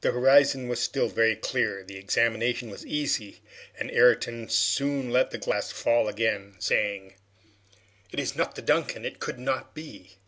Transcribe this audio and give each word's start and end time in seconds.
The 0.00 0.12
horizon 0.12 0.68
was 0.68 0.78
still 0.78 1.08
very 1.08 1.34
clear. 1.34 1.82
The 1.82 1.96
examination 1.96 2.70
was 2.70 2.86
easy, 2.86 3.40
and 3.76 3.90
Ayrton 3.90 4.48
soon 4.48 5.10
let 5.10 5.32
the 5.32 5.38
glass 5.38 5.72
fall 5.72 6.06
again, 6.06 6.54
saying 6.60 7.14
"It 8.12 8.20
is 8.20 8.36
not 8.36 8.54
the 8.54 8.62
'Duncan'! 8.62 9.04
It 9.04 9.18
could 9.18 9.40
not 9.40 9.74
be!" 9.74 10.18